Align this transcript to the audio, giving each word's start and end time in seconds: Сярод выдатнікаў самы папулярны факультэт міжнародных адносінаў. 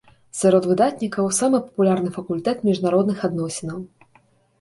Сярод 0.37 0.63
выдатнікаў 0.69 1.27
самы 1.39 1.59
папулярны 1.65 2.13
факультэт 2.15 2.57
міжнародных 2.71 3.21
адносінаў. 3.29 3.85